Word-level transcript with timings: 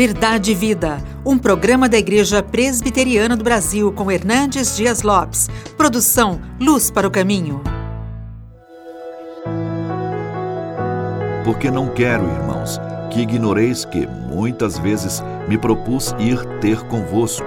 Verdade 0.00 0.52
e 0.52 0.54
Vida, 0.54 0.96
um 1.26 1.36
programa 1.36 1.86
da 1.86 1.98
Igreja 1.98 2.42
Presbiteriana 2.42 3.36
do 3.36 3.44
Brasil 3.44 3.92
com 3.92 4.10
Hernandes 4.10 4.74
Dias 4.74 5.02
Lopes. 5.02 5.50
Produção 5.76 6.40
Luz 6.58 6.90
para 6.90 7.06
o 7.06 7.10
Caminho. 7.10 7.60
Porque 11.44 11.70
não 11.70 11.86
quero, 11.88 12.24
irmãos, 12.24 12.80
que 13.10 13.20
ignoreis 13.20 13.84
que 13.84 14.06
muitas 14.06 14.78
vezes 14.78 15.22
me 15.46 15.58
propus 15.58 16.14
ir 16.18 16.42
ter 16.62 16.80
convosco, 16.84 17.44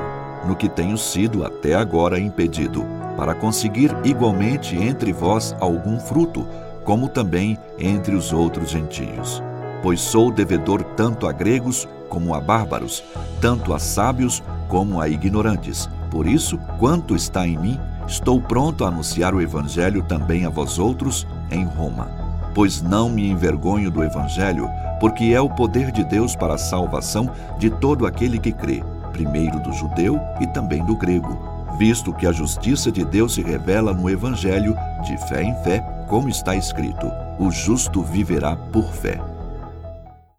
no 0.47 0.55
que 0.55 0.69
tenho 0.69 0.95
sido 0.95 1.43
até 1.43 1.73
agora 1.73 2.19
impedido, 2.19 2.85
para 3.17 3.33
conseguir 3.33 3.97
igualmente 4.03 4.75
entre 4.75 5.11
vós 5.11 5.55
algum 5.59 5.99
fruto, 5.99 6.47
como 6.85 7.09
também 7.09 7.57
entre 7.79 8.13
os 8.13 8.31
outros 8.31 8.69
gentios. 8.69 9.41
Pois 9.81 9.99
sou 9.99 10.31
devedor 10.31 10.83
tanto 10.95 11.25
a 11.25 11.31
gregos 11.31 11.87
como 12.13 12.35
a 12.35 12.39
bárbaros, 12.39 13.03
tanto 13.41 13.73
a 13.73 13.79
sábios 13.79 14.43
como 14.69 15.01
a 15.01 15.09
ignorantes. 15.09 15.89
Por 16.11 16.27
isso, 16.27 16.59
quanto 16.77 17.15
está 17.15 17.47
em 17.47 17.57
mim, 17.57 17.79
estou 18.07 18.39
pronto 18.39 18.85
a 18.85 18.89
anunciar 18.89 19.33
o 19.33 19.41
Evangelho 19.41 20.03
também 20.03 20.45
a 20.45 20.49
vós 20.49 20.77
outros 20.77 21.25
em 21.49 21.65
Roma. 21.65 22.07
Pois 22.53 22.83
não 22.83 23.09
me 23.09 23.27
envergonho 23.27 23.89
do 23.89 24.03
Evangelho, 24.03 24.69
porque 24.99 25.33
é 25.33 25.41
o 25.41 25.49
poder 25.49 25.91
de 25.91 26.03
Deus 26.03 26.35
para 26.35 26.53
a 26.53 26.57
salvação 26.57 27.27
de 27.57 27.71
todo 27.71 28.05
aquele 28.05 28.37
que 28.37 28.51
crê, 28.51 28.83
primeiro 29.11 29.59
do 29.59 29.73
judeu 29.73 30.19
e 30.39 30.45
também 30.45 30.85
do 30.85 30.95
grego, 30.95 31.35
visto 31.79 32.13
que 32.13 32.27
a 32.27 32.31
justiça 32.31 32.91
de 32.91 33.03
Deus 33.03 33.33
se 33.33 33.41
revela 33.41 33.91
no 33.91 34.07
Evangelho, 34.07 34.75
de 35.03 35.17
fé 35.27 35.41
em 35.41 35.55
fé, 35.63 35.79
como 36.07 36.29
está 36.29 36.55
escrito: 36.55 37.11
o 37.39 37.49
justo 37.49 38.03
viverá 38.03 38.55
por 38.55 38.93
fé. 38.93 39.19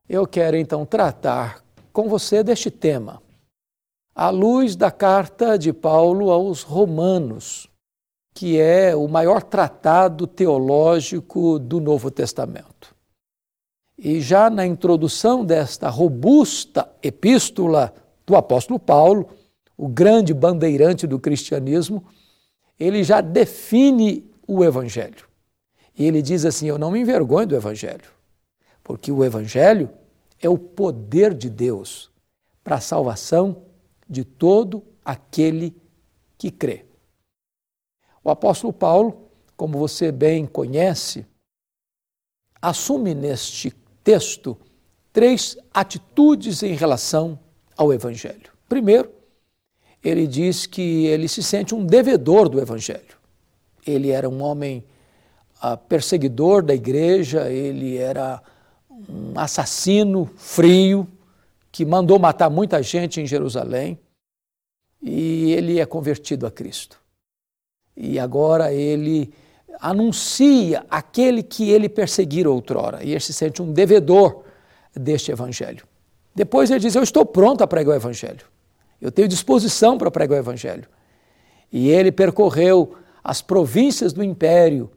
Eu 0.09 0.27
quero 0.27 0.57
então 0.57 0.85
tratar 0.85 1.64
com 1.95 2.09
você 2.09 2.43
deste 2.43 2.73
tema, 2.73 3.23
à 4.17 4.29
luz 4.29 4.75
da 4.75 4.91
carta 4.91 5.57
de 5.57 5.73
Paulo 5.73 6.29
aos 6.33 6.63
Romanos, 6.63 7.71
que 8.35 8.61
é 8.61 8.97
o 8.97 9.07
maior 9.07 9.45
tratado 9.45 10.27
teológico 10.27 11.57
do 11.57 11.81
Novo 11.81 12.11
Testamento. 12.11 12.93
E 13.97 14.21
já 14.21 14.51
na 14.51 14.67
introdução 14.67 15.45
desta 15.45 15.89
robusta 15.89 16.91
epístola 17.01 17.95
do 18.27 18.35
apóstolo 18.35 18.81
Paulo, 18.81 19.29
o 19.77 19.87
grande 19.87 20.35
bandeirante 20.35 21.07
do 21.07 21.21
cristianismo, 21.21 22.05
ele 22.79 23.05
já 23.05 23.21
define 23.21 24.29
o 24.49 24.65
evangelho. 24.65 25.29
E 25.97 26.05
ele 26.05 26.21
diz 26.21 26.45
assim: 26.45 26.67
Eu 26.67 26.77
não 26.77 26.91
me 26.91 26.99
envergonho 26.99 27.47
do 27.47 27.55
evangelho, 27.55 28.11
porque 28.83 29.13
o 29.13 29.25
evangelho 29.25 29.89
é 30.41 30.49
o 30.49 30.59
poder 30.59 31.35
de 31.35 31.49
Deus 31.49 32.11
para 32.63 32.77
a 32.77 32.81
salvação 32.81 33.63
de 34.09 34.25
todo 34.25 34.83
aquele 35.05 35.75
que 36.37 36.51
crê. 36.51 36.85
O 38.23 38.31
apóstolo 38.31 38.73
Paulo, 38.73 39.29
como 39.57 39.79
você 39.79 40.11
bem 40.11 40.47
conhece, 40.47 41.27
assume 42.61 43.15
neste 43.15 43.71
texto 44.03 44.57
três 45.13 45.57
atitudes 45.73 46.63
em 46.63 46.75
relação 46.75 47.39
ao 47.77 47.93
Evangelho. 47.93 48.53
Primeiro, 48.69 49.13
ele 50.03 50.27
diz 50.27 50.67
que 50.67 51.07
ele 51.07 51.29
se 51.29 51.43
sente 51.43 51.75
um 51.75 51.85
devedor 51.85 52.49
do 52.49 52.61
Evangelho. 52.61 53.17
Ele 53.87 54.11
era 54.11 54.29
um 54.29 54.43
homem 54.43 54.85
uh, 55.63 55.77
perseguidor 55.89 56.63
da 56.63 56.75
igreja, 56.75 57.51
ele 57.51 57.97
era 57.97 58.43
um 59.09 59.39
assassino 59.39 60.31
frio 60.37 61.09
que 61.73 61.85
mandou 61.85 62.19
matar 62.19 62.49
muita 62.49 62.83
gente 62.83 63.21
em 63.21 63.27
Jerusalém 63.27 63.99
e 65.03 65.53
ele 65.53 65.81
é 65.81 65.87
convertido 65.87 66.47
a 66.47 66.51
Cristo. 66.51 67.01
E 67.97 68.19
agora 68.19 68.73
ele 68.73 69.33
anuncia 69.81 70.85
aquele 70.89 71.43
que 71.43 71.71
ele 71.71 71.89
perseguira 71.89 72.51
outrora 72.51 73.03
e 73.03 73.11
ele 73.11 73.21
se 73.21 73.33
sente 73.33 73.61
um 73.61 73.73
devedor 73.73 74.45
deste 74.95 75.31
evangelho. 75.31 75.85
Depois 76.35 76.71
ele 76.71 76.81
diz: 76.81 76.95
Eu 76.95 77.03
estou 77.03 77.25
pronto 77.25 77.63
a 77.63 77.67
pregar 77.67 77.95
o 77.95 77.97
evangelho. 77.97 78.47
Eu 79.01 79.13
tenho 79.13 79.29
disposição 79.29 79.99
para 79.99 80.11
pregar 80.11 80.39
o 80.39 80.41
evangelho. 80.41 80.89
E 81.73 81.89
ele 81.91 82.11
percorreu 82.11 82.97
as 83.23 83.43
províncias 83.43 84.13
do 84.13 84.23
império 84.23 84.91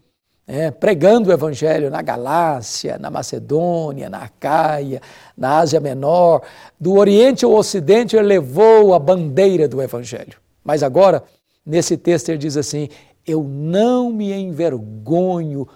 é, 0.47 0.71
pregando 0.71 1.29
o 1.29 1.33
Evangelho 1.33 1.89
na 1.89 2.01
Galácia, 2.01 2.97
na 2.97 3.11
Macedônia, 3.11 4.09
na 4.09 4.19
Acaia, 4.19 5.01
na 5.35 5.57
Ásia 5.59 5.81
Menor, 5.81 6.41
do 6.79 6.93
Oriente 6.93 7.43
ao 7.43 7.51
Ocidente, 7.51 8.15
ele 8.15 8.27
levou 8.27 8.93
a 8.93 8.99
bandeira 8.99 9.67
do 9.67 9.81
Evangelho. 9.81 10.39
Mas 10.63 10.83
agora, 10.83 11.21
nesse 11.65 11.97
texto, 11.97 12.29
ele 12.29 12.37
diz 12.37 12.55
assim: 12.55 12.87
Eu 13.25 13.43
não 13.43 14.09
me 14.09 14.31
envergonho 14.31 15.67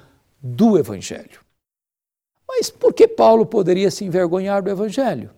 do 0.42 0.80
Evangelho. 0.80 1.42
Mas 2.48 2.70
por 2.70 2.94
que 2.94 3.08
Paulo 3.08 3.46
poderia 3.46 3.92
se 3.92 4.06
envergonhar 4.06 4.64
do 4.64 4.70
Evangelho? 4.70 5.32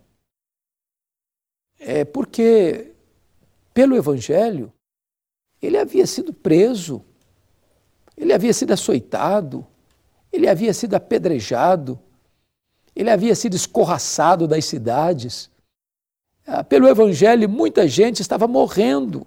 É 1.79 2.05
porque, 2.05 2.91
pelo 3.73 3.95
Evangelho, 3.95 4.71
ele 5.59 5.77
havia 5.77 6.05
sido 6.05 6.31
preso 6.31 7.03
ele 8.17 8.33
havia 8.33 8.53
sido 8.53 8.71
açoitado, 8.71 9.65
ele 10.31 10.47
havia 10.47 10.73
sido 10.73 10.95
apedrejado, 10.95 11.99
ele 12.95 13.09
havia 13.09 13.35
sido 13.35 13.55
escorraçado 13.55 14.47
das 14.47 14.65
cidades. 14.65 15.49
Ah, 16.45 16.63
pelo 16.63 16.87
Evangelho, 16.87 17.49
muita 17.49 17.87
gente 17.87 18.21
estava 18.21 18.47
morrendo 18.47 19.25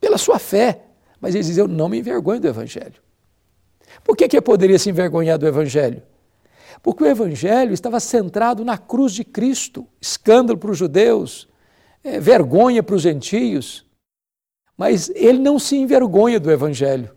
pela 0.00 0.18
sua 0.18 0.38
fé, 0.38 0.82
mas 1.20 1.34
ele 1.34 1.44
dizia: 1.44 1.62
Eu 1.62 1.68
não 1.68 1.88
me 1.88 1.98
envergonho 1.98 2.40
do 2.40 2.48
Evangelho. 2.48 3.00
Por 4.04 4.16
que, 4.16 4.28
que 4.28 4.36
eu 4.36 4.42
poderia 4.42 4.78
se 4.78 4.90
envergonhar 4.90 5.38
do 5.38 5.46
Evangelho? 5.46 6.02
Porque 6.82 7.04
o 7.04 7.06
Evangelho 7.06 7.72
estava 7.72 8.00
centrado 8.00 8.64
na 8.64 8.76
cruz 8.76 9.12
de 9.12 9.24
Cristo 9.24 9.86
escândalo 10.00 10.58
para 10.58 10.70
os 10.70 10.78
judeus, 10.78 11.48
é, 12.02 12.18
vergonha 12.18 12.82
para 12.82 12.96
os 12.96 13.02
gentios. 13.02 13.84
Mas 14.76 15.10
ele 15.14 15.38
não 15.38 15.58
se 15.58 15.76
envergonha 15.76 16.40
do 16.40 16.50
Evangelho. 16.50 17.14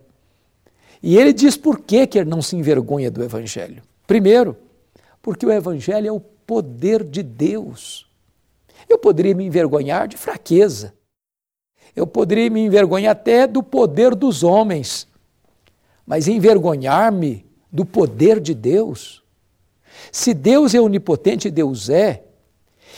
E 1.02 1.16
ele 1.16 1.32
diz 1.32 1.56
por 1.56 1.80
que, 1.80 2.06
que 2.06 2.18
ele 2.18 2.28
não 2.30 2.42
se 2.42 2.56
envergonha 2.56 3.10
do 3.10 3.22
Evangelho. 3.22 3.82
Primeiro, 4.06 4.56
porque 5.22 5.44
o 5.44 5.52
Evangelho 5.52 6.08
é 6.08 6.12
o 6.12 6.20
poder 6.20 7.02
de 7.04 7.22
Deus. 7.22 8.06
Eu 8.88 8.98
poderia 8.98 9.34
me 9.34 9.44
envergonhar 9.44 10.06
de 10.06 10.16
fraqueza. 10.16 10.94
Eu 11.94 12.06
poderia 12.06 12.50
me 12.50 12.60
envergonhar 12.60 13.12
até 13.12 13.46
do 13.46 13.62
poder 13.62 14.14
dos 14.14 14.42
homens. 14.42 15.08
Mas 16.06 16.28
envergonhar-me 16.28 17.44
do 17.72 17.84
poder 17.84 18.38
de 18.38 18.54
Deus. 18.54 19.22
Se 20.12 20.32
Deus 20.32 20.74
é 20.74 20.80
onipotente, 20.80 21.50
Deus 21.50 21.88
é. 21.88 22.22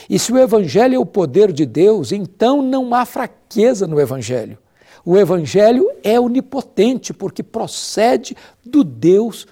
E 0.08 0.18
se 0.18 0.32
o 0.32 0.38
Evangelho 0.38 0.94
é 0.94 0.98
o 0.98 1.06
poder 1.06 1.52
de 1.52 1.64
Deus, 1.64 2.12
então 2.12 2.62
não 2.62 2.94
há 2.94 3.04
fraqueza 3.04 3.86
no 3.86 4.00
Evangelho. 4.00 4.58
O 5.04 5.16
Evangelho 5.16 5.87
é 6.02 6.18
onipotente 6.18 7.12
porque 7.12 7.42
procede 7.42 8.36
do 8.64 8.82
Deus 8.82 9.46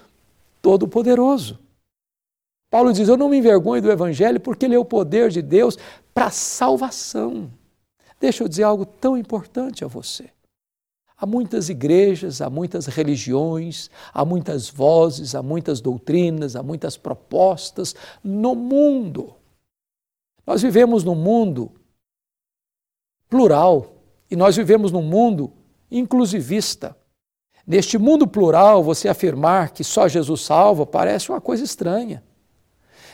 Todo-Poderoso. 0.61 1.59
Paulo 2.69 2.91
diz: 2.91 3.07
Eu 3.07 3.17
não 3.17 3.29
me 3.29 3.37
envergonho 3.37 3.81
do 3.81 3.91
Evangelho 3.91 4.39
porque 4.39 4.65
ele 4.65 4.75
é 4.75 4.79
o 4.79 4.85
poder 4.85 5.29
de 5.29 5.41
Deus 5.41 5.77
para 6.13 6.29
salvação. 6.29 7.51
Deixa 8.19 8.43
eu 8.43 8.47
dizer 8.47 8.63
algo 8.63 8.85
tão 8.85 9.17
importante 9.17 9.83
a 9.83 9.87
você. 9.87 10.29
Há 11.19 11.25
muitas 11.25 11.69
igrejas, 11.69 12.41
há 12.41 12.49
muitas 12.49 12.85
religiões, 12.85 13.89
há 14.13 14.23
muitas 14.23 14.69
vozes, 14.69 15.33
há 15.33 15.41
muitas 15.41 15.81
doutrinas, 15.81 16.55
há 16.55 16.61
muitas 16.61 16.95
propostas 16.95 17.95
no 18.23 18.53
mundo. 18.53 19.35
Nós 20.45 20.61
vivemos 20.61 21.03
num 21.03 21.15
mundo 21.15 21.71
plural, 23.27 23.95
e 24.29 24.35
nós 24.35 24.55
vivemos 24.55 24.91
num 24.91 25.01
mundo 25.01 25.51
inclusivista. 25.89 26.95
Neste 27.65 27.97
mundo 27.97 28.27
plural, 28.27 28.81
você 28.81 29.09
afirmar 29.09 29.71
que 29.71 29.83
só 29.83 30.07
Jesus 30.07 30.41
salva 30.41 30.85
parece 30.85 31.29
uma 31.29 31.41
coisa 31.41 31.63
estranha. 31.63 32.23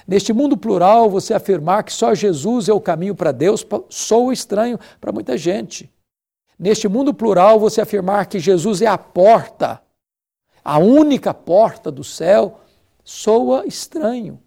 Neste 0.08 0.34
mundo 0.34 0.58
plural, 0.58 1.10
você 1.10 1.34
afirmar 1.34 1.84
que 1.84 1.94
só 1.94 2.14
Jesus 2.14 2.68
é 2.68 2.74
o 2.74 2.81
caminho 2.81 3.16
para 3.16 3.31
Deus 3.31 3.66
soa 3.90 4.34
estranho 4.34 4.80
para 5.00 5.12
muita 5.12 5.38
gente. 5.38 5.92
Neste 6.60 6.88
mundo 6.88 7.14
plural, 7.14 7.60
você 7.60 7.81
afirmar 7.81 8.28
que 8.28 8.40
Jesus 8.40 8.81
é 8.81 8.88
a 8.88 8.98
porta, 8.98 9.81
a 10.64 10.78
única 10.78 11.34
porta 11.34 11.90
do 11.92 12.04
céu, 12.04 12.60
soa 13.04 13.66
estranho. 13.66 14.40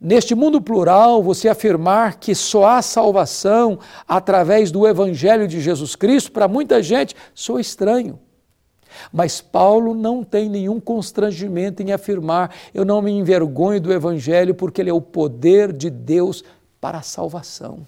Neste 0.00 0.34
mundo 0.34 0.62
plural, 0.62 1.22
você 1.22 1.46
afirmar 1.46 2.18
que 2.18 2.34
só 2.34 2.64
há 2.64 2.82
salvação 2.82 3.78
através 4.08 4.70
do 4.70 4.86
Evangelho 4.86 5.46
de 5.46 5.60
Jesus 5.60 5.94
Cristo, 5.94 6.32
para 6.32 6.48
muita 6.48 6.82
gente, 6.82 7.14
soa 7.34 7.60
estranho. 7.60 8.18
Mas 9.12 9.42
Paulo 9.42 9.94
não 9.94 10.24
tem 10.24 10.48
nenhum 10.48 10.80
constrangimento 10.80 11.82
em 11.82 11.92
afirmar: 11.92 12.54
eu 12.72 12.84
não 12.84 13.02
me 13.02 13.10
envergonho 13.10 13.80
do 13.80 13.92
Evangelho, 13.92 14.54
porque 14.54 14.80
ele 14.80 14.90
é 14.90 14.94
o 14.94 15.02
poder 15.02 15.70
de 15.70 15.90
Deus 15.90 16.42
para 16.80 16.98
a 16.98 17.02
salvação. 17.02 17.86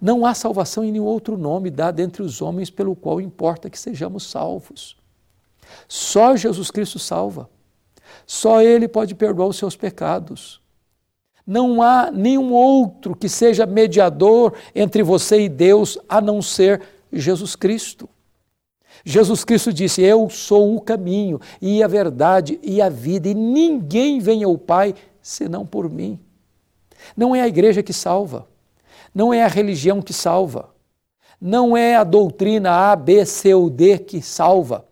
Não 0.00 0.24
há 0.24 0.34
salvação 0.34 0.82
em 0.82 0.90
nenhum 0.90 1.04
outro 1.04 1.36
nome 1.36 1.70
dado 1.70 2.00
entre 2.00 2.22
os 2.22 2.40
homens 2.40 2.70
pelo 2.70 2.96
qual 2.96 3.20
importa 3.20 3.68
que 3.68 3.78
sejamos 3.78 4.24
salvos. 4.28 4.96
Só 5.86 6.36
Jesus 6.36 6.70
Cristo 6.70 6.98
salva. 6.98 7.48
Só 8.26 8.60
Ele 8.62 8.88
pode 8.88 9.14
perdoar 9.14 9.48
os 9.48 9.56
seus 9.56 9.76
pecados. 9.76 10.60
Não 11.46 11.82
há 11.82 12.10
nenhum 12.10 12.52
outro 12.52 13.14
que 13.14 13.28
seja 13.28 13.66
mediador 13.66 14.54
entre 14.74 15.02
você 15.02 15.42
e 15.42 15.48
Deus 15.48 15.98
a 16.08 16.20
não 16.20 16.40
ser 16.40 16.80
Jesus 17.12 17.54
Cristo. 17.54 18.08
Jesus 19.04 19.44
Cristo 19.44 19.72
disse: 19.72 20.02
Eu 20.02 20.30
sou 20.30 20.74
o 20.74 20.80
caminho 20.80 21.38
e 21.60 21.82
a 21.82 21.86
verdade 21.86 22.58
e 22.62 22.80
a 22.80 22.88
vida, 22.88 23.28
e 23.28 23.34
ninguém 23.34 24.20
vem 24.20 24.42
ao 24.42 24.56
Pai 24.56 24.94
senão 25.20 25.66
por 25.66 25.90
mim. 25.90 26.18
Não 27.14 27.34
é 27.34 27.42
a 27.42 27.48
igreja 27.48 27.82
que 27.82 27.92
salva, 27.92 28.48
não 29.14 29.34
é 29.34 29.42
a 29.44 29.48
religião 29.48 30.00
que 30.00 30.14
salva, 30.14 30.70
não 31.38 31.76
é 31.76 31.96
a 31.96 32.04
doutrina 32.04 32.70
A, 32.70 32.96
B, 32.96 33.26
C 33.26 33.52
ou 33.52 33.68
D 33.68 33.98
que 33.98 34.22
salva 34.22 34.86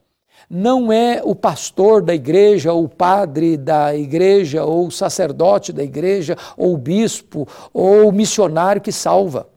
não 0.55 0.93
é 0.93 1.23
o 1.25 1.35
pastor 1.35 2.03
da 2.03 2.15
igreja, 2.15 2.75
ou 2.75 2.85
o 2.85 2.89
padre 2.89 3.57
da 3.57 3.97
igreja, 3.97 4.63
ou 4.63 4.89
o 4.89 4.91
sacerdote 4.91 5.73
da 5.73 5.83
igreja, 5.83 6.37
ou 6.59 6.75
o 6.75 6.77
bispo, 6.77 7.49
ou 7.73 8.09
o 8.09 8.13
missionário 8.13 8.83
que 8.83 8.93
salva. 8.93 9.49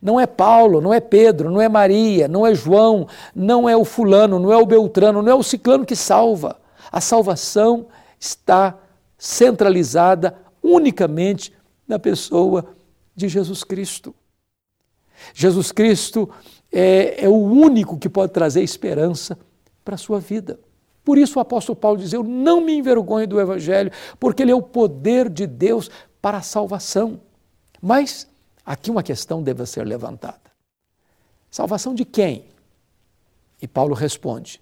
Não 0.00 0.20
é 0.20 0.26
Paulo, 0.26 0.80
não 0.80 0.94
é 0.94 1.00
Pedro, 1.00 1.50
não 1.50 1.60
é 1.60 1.68
Maria, 1.68 2.28
não 2.28 2.46
é 2.46 2.54
João, 2.54 3.08
não 3.34 3.68
é 3.68 3.76
o 3.76 3.84
fulano, 3.84 4.38
não 4.38 4.52
é 4.52 4.56
o 4.56 4.64
Beltrano, 4.64 5.22
não 5.22 5.32
é 5.32 5.34
o 5.34 5.42
ciclano 5.42 5.84
que 5.84 5.96
salva. 5.96 6.56
A 6.92 7.00
salvação 7.00 7.86
está 8.20 8.78
centralizada 9.18 10.36
unicamente 10.62 11.52
na 11.86 11.98
pessoa 11.98 12.66
de 13.12 13.28
Jesus 13.28 13.64
Cristo. 13.64 14.14
Jesus 15.34 15.72
Cristo 15.72 16.30
é, 16.70 17.24
é 17.24 17.28
o 17.28 17.34
único 17.34 17.98
que 17.98 18.08
pode 18.08 18.32
trazer 18.32 18.62
esperança 18.62 19.36
para 19.84 19.94
a 19.94 19.98
sua 19.98 20.20
vida. 20.20 20.58
Por 21.04 21.18
isso 21.18 21.38
o 21.38 21.42
apóstolo 21.42 21.76
Paulo 21.76 21.98
diz: 21.98 22.12
Eu 22.12 22.22
não 22.22 22.60
me 22.60 22.72
envergonho 22.74 23.26
do 23.26 23.40
Evangelho, 23.40 23.90
porque 24.20 24.42
ele 24.42 24.52
é 24.52 24.54
o 24.54 24.62
poder 24.62 25.28
de 25.28 25.46
Deus 25.46 25.90
para 26.20 26.38
a 26.38 26.42
salvação. 26.42 27.20
Mas 27.80 28.28
aqui 28.64 28.90
uma 28.90 29.02
questão 29.02 29.42
deve 29.42 29.66
ser 29.66 29.84
levantada: 29.84 30.40
salvação 31.50 31.94
de 31.94 32.04
quem? 32.04 32.46
E 33.60 33.66
Paulo 33.66 33.94
responde: 33.94 34.60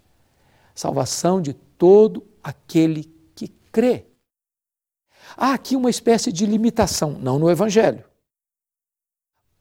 salvação 0.75 1.41
de 1.41 1.53
todo 1.55 2.25
aquele 2.43 3.05
que 3.35 3.49
crê. 3.71 4.07
Há 5.37 5.55
aqui 5.55 5.77
uma 5.77 5.91
espécie 5.91 6.33
de 6.33 6.47
limitação, 6.47 7.13
não 7.13 7.39
no 7.39 7.51
Evangelho. 7.51 8.05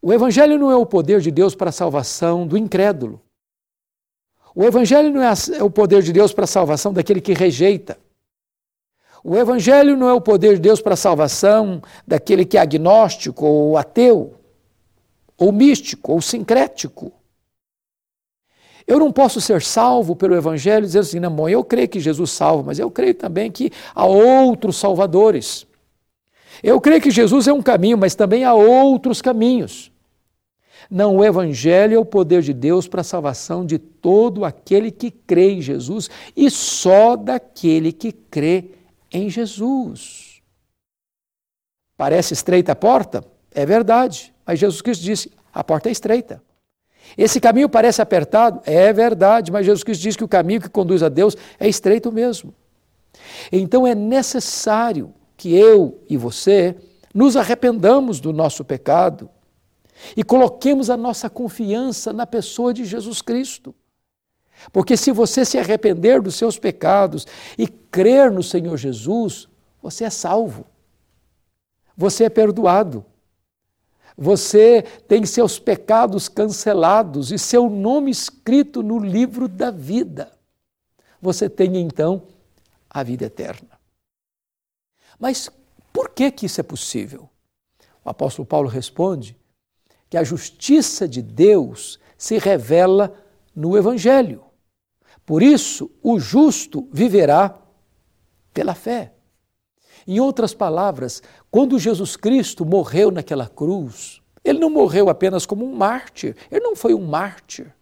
O 0.02 0.14
Evangelho 0.14 0.58
não 0.58 0.72
é 0.72 0.76
o 0.76 0.86
poder 0.86 1.20
de 1.20 1.30
Deus 1.30 1.54
para 1.54 1.70
a 1.70 1.74
salvação 1.74 2.48
do 2.48 2.58
incrédulo. 2.58 3.22
O 4.56 4.64
Evangelho 4.64 5.12
não 5.12 5.22
é, 5.22 5.34
é 5.58 5.64
o 5.64 5.70
poder 5.70 6.02
de 6.02 6.12
Deus 6.12 6.34
para 6.34 6.44
a 6.44 6.48
salvação 6.48 6.92
daquele 6.92 7.22
que 7.22 7.34
rejeita. 7.34 7.98
O 9.24 9.36
Evangelho 9.36 9.98
não 9.98 10.08
é 10.08 10.14
o 10.14 10.22
poder 10.22 10.56
de 10.56 10.62
Deus 10.62 10.82
para 10.82 10.94
a 10.94 10.98
salvação 10.98 11.82
daquele 12.08 12.46
que 12.46 12.58
é 12.58 12.62
agnóstico 12.62 13.46
ou 13.46 13.78
ateu, 13.78 14.36
ou 15.38 15.52
místico, 15.52 16.14
ou 16.14 16.22
sincrético. 16.22 17.12
Eu 18.88 18.98
não 18.98 19.12
posso 19.12 19.40
ser 19.40 19.62
salvo 19.62 20.16
pelo 20.16 20.36
Evangelho 20.36 20.86
dizendo 20.86 21.02
assim, 21.02 21.20
não, 21.20 21.48
eu 21.48 21.64
creio 21.64 21.88
que 21.88 22.00
Jesus 22.00 22.32
salva, 22.32 22.64
mas 22.64 22.80
eu 22.80 22.90
creio 22.90 23.14
também 23.14 23.52
que 23.52 23.72
há 23.94 24.06
outros 24.06 24.78
salvadores. 24.78 25.68
Eu 26.64 26.82
creio 26.82 27.02
que 27.02 27.12
Jesus 27.12 27.48
é 27.48 27.54
um 27.54 27.62
caminho, 27.62 27.98
mas 27.98 28.16
também 28.16 28.44
há 28.44 28.54
outros 28.54 29.22
caminhos. 29.22 29.92
Não, 30.90 31.18
o 31.18 31.24
Evangelho 31.24 31.96
é 31.96 32.00
o 32.00 32.06
poder 32.06 32.42
de 32.42 32.52
Deus 32.52 32.88
para 32.88 33.02
a 33.02 33.04
salvação 33.04 33.64
de 33.64 33.78
todo 33.78 34.44
aquele 34.44 34.90
que 34.90 35.12
crê 35.12 35.52
em 35.52 35.62
Jesus 35.62 36.10
e 36.36 36.50
só 36.50 37.16
daquele 37.16 37.92
que 37.92 38.12
crê 38.12 38.72
em 39.12 39.30
Jesus. 39.30 40.42
Parece 41.96 42.34
estreita 42.34 42.72
a 42.72 42.76
porta? 42.76 43.24
É 43.52 43.66
verdade, 43.66 44.34
mas 44.46 44.58
Jesus 44.58 44.82
Cristo 44.82 45.04
disse: 45.04 45.32
a 45.54 45.64
porta 45.64 45.90
é 45.90 45.92
estreita. 45.92 46.42
Esse 47.18 47.40
caminho 47.40 47.70
parece 47.70 48.02
apertado? 48.02 48.62
É 48.66 48.92
verdade, 48.92 49.52
mas 49.52 49.66
Jesus 49.66 49.84
Cristo 49.84 50.02
diz 50.02 50.16
que 50.16 50.24
o 50.24 50.28
caminho 50.28 50.62
que 50.62 50.70
conduz 50.70 51.04
a 51.04 51.10
Deus 51.10 51.36
é 51.60 51.68
estreito 51.68 52.12
mesmo. 52.12 52.54
Então 53.52 53.86
é 53.86 53.94
necessário 53.94 55.14
que 55.38 55.56
eu 55.56 56.00
e 56.10 56.18
você 56.18 56.76
nos 57.14 57.36
arrependamos 57.36 58.20
do 58.20 58.32
nosso 58.32 58.64
pecado 58.64 59.30
e 60.16 60.24
coloquemos 60.24 60.90
a 60.90 60.98
nossa 60.98 61.30
confiança 61.30 62.14
na 62.14 62.26
pessoa 62.26 62.74
de 62.74 62.86
Jesus 62.86 63.22
Cristo. 63.22 63.74
Porque 64.72 64.98
se 64.98 65.12
você 65.12 65.46
se 65.46 65.58
arrepender 65.58 66.22
dos 66.22 66.36
seus 66.36 66.58
pecados 66.58 67.26
e 67.58 67.68
crer 67.68 68.32
no 68.32 68.44
Senhor 68.44 68.78
Jesus, 68.78 69.48
você 69.82 70.04
é 70.04 70.10
salvo. 70.10 70.66
Você 71.96 72.26
é 72.26 72.30
perdoado. 72.30 73.06
Você 74.18 74.82
tem 75.08 75.26
seus 75.26 75.58
pecados 75.58 76.28
cancelados 76.28 77.32
e 77.32 77.40
seu 77.40 77.70
nome 77.70 78.12
escrito 78.12 78.84
no 78.84 79.00
livro 79.00 79.48
da 79.48 79.72
vida. 79.72 80.32
Você 81.22 81.50
tem 81.50 81.78
então 81.78 82.24
a 82.90 83.02
vida 83.02 83.26
eterna. 83.26 83.80
Mas 85.18 85.50
por 85.94 86.10
que 86.10 86.32
que 86.32 86.46
isso 86.46 86.60
é 86.60 86.64
possível? 86.64 87.30
O 88.04 88.10
apóstolo 88.10 88.46
Paulo 88.46 88.68
responde 88.68 89.38
que 90.10 90.18
a 90.18 90.24
justiça 90.24 91.08
de 91.08 91.22
Deus 91.22 92.00
se 92.18 92.38
revela 92.38 93.14
no 93.56 93.78
Evangelho. 93.78 94.44
Por 95.26 95.44
isso, 95.44 95.92
o 96.02 96.20
justo 96.20 96.88
viverá 96.92 97.56
pela 98.54 98.74
fé. 98.74 99.14
Em 100.08 100.20
outras 100.20 100.54
palavras, 100.54 101.22
quando 101.52 101.78
Jesus 101.78 102.16
Cristo 102.16 102.66
morreu 102.66 103.12
naquela 103.12 103.48
cruz, 103.48 104.22
ele 104.44 104.58
não 104.58 104.70
morreu 104.70 105.10
apenas 105.10 105.46
como 105.46 105.66
um 105.66 105.76
mártir, 105.76 106.36
ele 106.50 106.64
não 106.64 106.76
foi 106.76 106.94
um 106.94 107.06
mártir. 107.06 107.74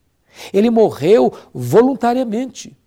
Ele 0.54 0.70
morreu 0.70 1.34
voluntariamente. 1.54 2.78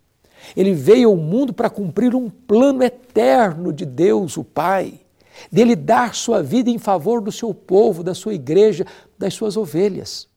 Ele 0.56 0.72
veio 0.72 1.08
ao 1.08 1.16
mundo 1.16 1.52
para 1.52 1.68
cumprir 1.70 2.14
um 2.14 2.30
plano 2.30 2.82
eterno 2.82 3.72
de 3.72 3.84
Deus, 3.84 4.36
o 4.36 4.44
Pai 4.44 5.00
dele 5.50 5.74
dar 5.76 6.14
sua 6.14 6.42
vida 6.42 6.70
em 6.70 6.78
favor 6.78 7.20
do 7.20 7.32
seu 7.32 7.52
povo, 7.54 8.02
da 8.02 8.14
sua 8.14 8.32
igreja, 8.34 8.86
das 9.18 9.34
suas 9.34 9.56
ovelhas. 9.56 10.28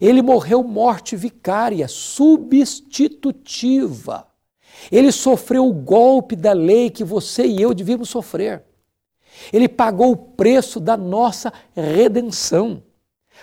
Ele 0.00 0.22
morreu 0.22 0.64
morte 0.64 1.14
vicária, 1.16 1.86
substitutiva. 1.88 4.26
Ele 4.90 5.12
sofreu 5.12 5.66
o 5.66 5.72
golpe 5.72 6.36
da 6.36 6.52
lei 6.52 6.90
que 6.90 7.04
você 7.04 7.46
e 7.46 7.62
eu 7.62 7.72
devíamos 7.72 8.08
sofrer. 8.08 8.64
Ele 9.52 9.68
pagou 9.68 10.12
o 10.12 10.16
preço 10.16 10.80
da 10.80 10.96
nossa 10.96 11.52
redenção. 11.74 12.82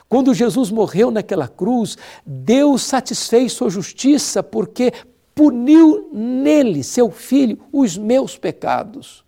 Quando 0.09 0.33
Jesus 0.33 0.71
morreu 0.71 1.11
naquela 1.11 1.47
cruz, 1.47 1.97
Deus 2.25 2.81
satisfez 2.83 3.53
sua 3.53 3.69
justiça 3.69 4.41
porque 4.41 4.91
puniu 5.35 6.09
nele, 6.11 6.83
seu 6.83 7.11
filho, 7.11 7.59
os 7.71 7.95
meus 7.97 8.35
pecados. 8.37 9.22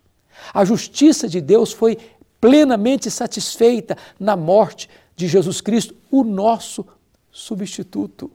A 0.52 0.64
justiça 0.64 1.28
de 1.28 1.40
Deus 1.40 1.72
foi 1.72 1.98
plenamente 2.40 3.10
satisfeita 3.10 3.96
na 4.18 4.36
morte 4.36 4.88
de 5.14 5.26
Jesus 5.26 5.60
Cristo, 5.60 5.94
o 6.10 6.22
nosso 6.22 6.86
substituto. 7.30 8.30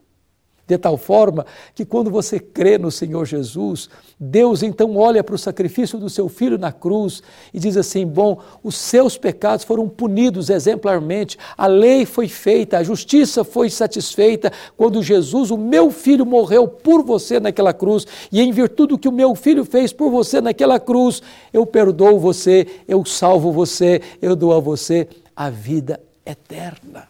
De 0.71 0.77
tal 0.77 0.95
forma 0.95 1.45
que 1.75 1.83
quando 1.83 2.09
você 2.09 2.39
crê 2.39 2.77
no 2.77 2.89
Senhor 2.89 3.25
Jesus, 3.25 3.89
Deus 4.17 4.63
então 4.63 4.95
olha 4.95 5.21
para 5.21 5.35
o 5.35 5.37
sacrifício 5.37 5.99
do 5.99 6.09
seu 6.09 6.29
filho 6.29 6.57
na 6.57 6.71
cruz 6.71 7.21
e 7.53 7.59
diz 7.59 7.75
assim: 7.75 8.07
Bom, 8.07 8.39
os 8.63 8.77
seus 8.77 9.17
pecados 9.17 9.65
foram 9.65 9.89
punidos 9.89 10.49
exemplarmente, 10.49 11.37
a 11.57 11.67
lei 11.67 12.05
foi 12.05 12.29
feita, 12.29 12.77
a 12.77 12.83
justiça 12.83 13.43
foi 13.43 13.69
satisfeita 13.69 14.49
quando 14.77 15.03
Jesus, 15.03 15.51
o 15.51 15.57
meu 15.57 15.91
filho, 15.91 16.25
morreu 16.25 16.69
por 16.69 17.03
você 17.03 17.37
naquela 17.37 17.73
cruz, 17.73 18.07
e 18.31 18.39
em 18.39 18.53
virtude 18.53 18.91
do 18.91 18.97
que 18.97 19.09
o 19.09 19.11
meu 19.11 19.35
filho 19.35 19.65
fez 19.65 19.91
por 19.91 20.09
você 20.09 20.39
naquela 20.39 20.79
cruz, 20.79 21.21
eu 21.51 21.65
perdoo 21.65 22.17
você, 22.17 22.65
eu 22.87 23.03
salvo 23.03 23.51
você, 23.51 24.01
eu 24.21 24.37
dou 24.37 24.53
a 24.53 24.59
você 24.61 25.05
a 25.35 25.49
vida 25.49 25.99
eterna. 26.25 27.09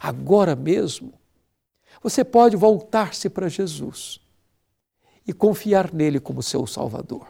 Agora 0.00 0.56
mesmo 0.56 1.12
você 2.04 2.22
pode 2.22 2.54
voltar-se 2.54 3.30
para 3.30 3.48
Jesus 3.48 4.20
e 5.26 5.32
confiar 5.32 5.90
nele 5.90 6.20
como 6.20 6.42
seu 6.42 6.66
Salvador 6.66 7.26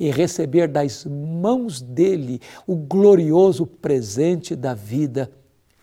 e 0.00 0.10
receber 0.10 0.66
das 0.66 1.04
mãos 1.04 1.82
dele 1.82 2.40
o 2.66 2.74
glorioso 2.74 3.66
presente 3.66 4.56
da 4.56 4.72
vida 4.72 5.30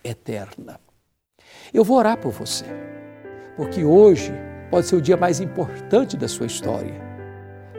eterna. 0.02 0.80
Eu 1.72 1.84
vou 1.84 1.98
orar 1.98 2.20
por 2.20 2.32
você, 2.32 2.64
porque 3.56 3.84
hoje 3.84 4.32
pode 4.72 4.88
ser 4.88 4.96
o 4.96 5.02
dia 5.02 5.16
mais 5.16 5.38
importante 5.38 6.16
da 6.16 6.26
sua 6.26 6.46
história. 6.46 7.00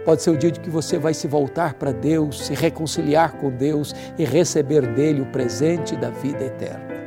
Pode 0.05 0.23
ser 0.23 0.29
o 0.29 0.37
dia 0.37 0.51
de 0.51 0.61
que 0.61 0.69
você 0.69 0.97
vai 0.97 1.13
se 1.13 1.27
voltar 1.27 1.73
para 1.73 1.91
Deus, 1.91 2.45
se 2.45 2.53
reconciliar 2.53 3.37
com 3.37 3.51
Deus 3.51 3.93
e 4.17 4.23
receber 4.23 4.93
dele 4.93 5.19
o 5.19 5.29
presente 5.29 5.97
da 5.97 6.09
vida 6.09 6.45
eterna. 6.45 7.06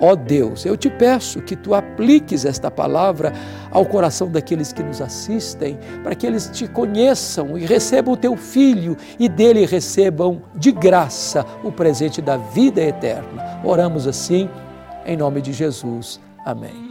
Ó 0.00 0.12
oh 0.12 0.16
Deus, 0.16 0.64
eu 0.64 0.76
te 0.76 0.88
peço 0.88 1.42
que 1.42 1.54
tu 1.54 1.74
apliques 1.74 2.46
esta 2.46 2.70
palavra 2.70 3.32
ao 3.70 3.84
coração 3.84 4.30
daqueles 4.30 4.72
que 4.72 4.82
nos 4.82 5.00
assistem, 5.00 5.78
para 6.02 6.14
que 6.14 6.26
eles 6.26 6.48
te 6.52 6.66
conheçam 6.66 7.58
e 7.58 7.66
recebam 7.66 8.14
o 8.14 8.16
teu 8.16 8.34
filho 8.36 8.96
e 9.18 9.28
dele 9.28 9.66
recebam 9.66 10.42
de 10.54 10.72
graça 10.72 11.44
o 11.62 11.70
presente 11.70 12.22
da 12.22 12.38
vida 12.38 12.80
eterna. 12.80 13.60
Oramos 13.62 14.06
assim, 14.06 14.48
em 15.04 15.16
nome 15.16 15.42
de 15.42 15.52
Jesus. 15.52 16.18
Amém. 16.46 16.89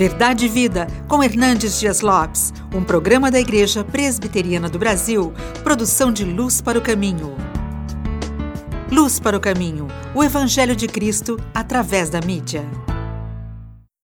Verdade 0.00 0.46
e 0.46 0.48
Vida, 0.48 0.86
com 1.06 1.22
Hernandes 1.22 1.78
Dias 1.78 2.00
Lopes, 2.00 2.54
um 2.74 2.82
programa 2.82 3.30
da 3.30 3.38
Igreja 3.38 3.84
Presbiteriana 3.84 4.66
do 4.66 4.78
Brasil, 4.78 5.30
produção 5.62 6.10
de 6.10 6.24
Luz 6.24 6.62
para 6.62 6.78
o 6.78 6.80
Caminho. 6.80 7.36
Luz 8.90 9.20
para 9.20 9.36
o 9.36 9.40
Caminho, 9.40 9.88
o 10.14 10.24
Evangelho 10.24 10.74
de 10.74 10.86
Cristo 10.86 11.38
através 11.52 12.08
da 12.08 12.18
mídia. 12.22 12.64